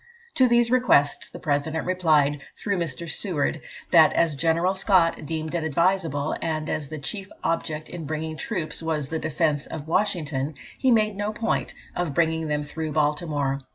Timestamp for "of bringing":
11.95-12.47